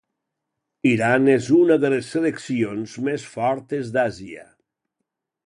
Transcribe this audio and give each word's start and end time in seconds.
Iran 0.91 1.29
és 1.33 1.49
una 1.57 1.77
de 1.83 1.91
les 1.95 2.09
seleccions 2.15 2.97
més 3.09 3.27
fortes 3.35 3.93
d'Àsia. 3.99 4.49